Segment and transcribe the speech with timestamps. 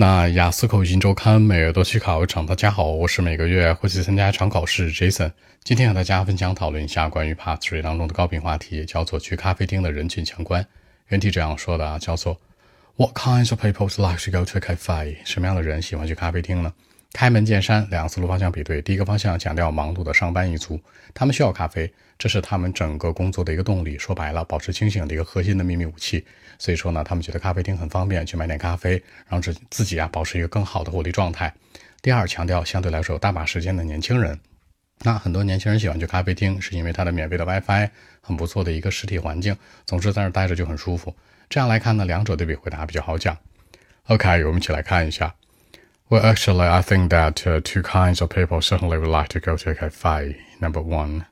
[0.00, 2.46] 那雅思口语新周刊每月都去考一场。
[2.46, 5.32] 大家好，我是每个月会去参加一场考试 Jason。
[5.64, 10.64] 今天和大家分享讨论一下关于 Part Three 当中的高频话题，叫做去咖啡厅的人群相关。
[11.08, 12.38] 原题这样说的啊，叫做
[12.94, 15.16] What kinds of people like to go to a cafe？
[15.24, 16.72] 什么样的人喜欢去咖啡厅呢？
[17.12, 18.82] 开门见山，两个思路方向比对。
[18.82, 20.80] 第一个方向强调忙碌的上班一族，
[21.14, 23.98] 他们需要咖啡，这是他们整个工作的一个动力。
[23.98, 26.24] 说白了，保持清醒的一个核心的秘密武器。
[26.58, 31.52] 所以说呢，他们觉得咖啡厅很方便，去买点咖啡，让自自己啊保持一个更好的活力状态。
[32.02, 34.38] 第二，强调相对来说有大把时间的年轻人。
[35.00, 37.88] 那很多年轻人喜欢去咖啡厅，是因为它的免费的 WiFi，
[38.20, 41.14] 很不错的一个实体环境，总之在那待着就很舒服。
[41.48, 43.36] 这样来看呢，两者对比回答比较好讲。
[44.08, 45.34] OK，我们一起来看一下。
[46.10, 49.74] Well, actually, I think that two kinds of people certainly would like to go to a
[49.74, 50.40] cafe.
[50.58, 51.26] Number one.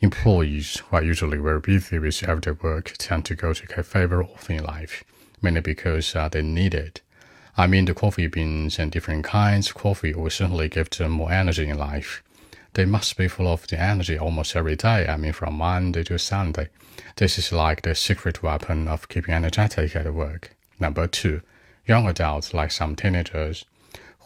[0.00, 4.24] Employees who are usually very busy with everyday work tend to go to cafe very
[4.24, 5.04] often in life,
[5.42, 7.02] mainly because uh, they need it.
[7.58, 11.30] I mean, the coffee beans and different kinds of coffee will certainly give them more
[11.30, 12.22] energy in life.
[12.72, 15.06] They must be full of the energy almost every day.
[15.08, 16.70] I mean, from Monday to Sunday.
[17.16, 20.56] This is like the secret weapon of keeping energetic at work.
[20.80, 21.42] Number two,
[21.86, 23.66] young adults like some teenagers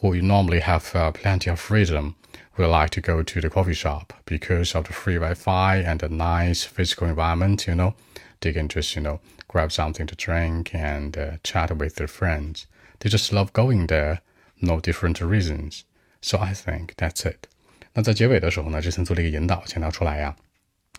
[0.01, 2.15] who normally have uh, plenty of freedom
[2.57, 6.09] we like to go to the coffee shop because of the free Wi-Fi and the
[6.09, 7.65] nice physical environment.
[7.67, 7.93] You know,
[8.41, 12.65] they can just you know grab something to drink and uh, chat with their friends.
[12.99, 14.19] They just love going there,
[14.61, 15.85] no different reasons.
[16.21, 17.47] So I think that's it.
[17.93, 20.35] 那在结尾的时候呢，这森做了一个引导，强调出来呀。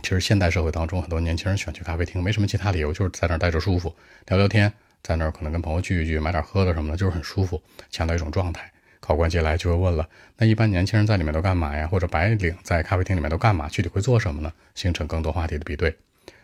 [0.03, 3.95] 其实现代社会当中，很多年轻人喜欢去咖啡厅，没什么其他理由，就是在那儿待着舒服，
[4.27, 8.73] 聊聊天，在那儿可能跟朋友聚一聚，买点喝的什么的，就是很舒服，强调一种状态。
[9.00, 11.88] 考官接下来就会问了：那一般年轻人在里面都干嘛呀？
[11.88, 13.67] 或者白领在咖啡厅里面都干嘛？
[13.70, 14.52] 具体会做什么呢？
[14.76, 15.95] 形成更多话题的比对。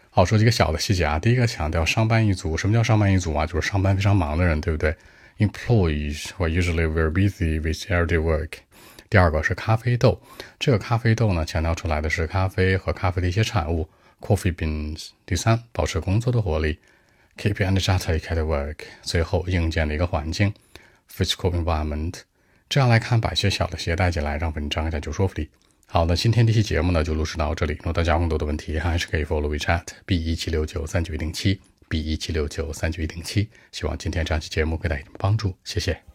[0.10, 1.18] 好，说几个小的细节啊。
[1.18, 3.46] 第一个强调上班一族，什么叫上班一族啊？
[3.46, 4.96] 就是上班非常忙的人，对不对
[5.40, 8.52] ？Employees who are usually very busy with everyday work。
[9.10, 10.22] 第二个是咖啡豆，
[10.60, 13.90] 这个咖啡豆呢，强调出来的是咖啡和咖啡的一些产物
[14.22, 15.10] ，coffee beans。
[15.26, 16.80] 第三，保持工作的活力
[17.38, 18.78] ，keep energetic at work。
[19.02, 20.54] 最后，硬件的一个环境
[21.12, 22.22] ，physical environment。
[22.70, 25.50] 这样来看，把一些小的鞋带进来，让文章更加有说服力。
[25.86, 27.74] 好，那今天这期节目呢，就录制到这里。
[27.74, 33.48] 如果大家有更多的问题，还是可以 follow WeChat B 一七六九三九一零七 B 一七六九三九一零七。
[33.72, 36.13] 希望今天这期节目给大家帮助，谢谢。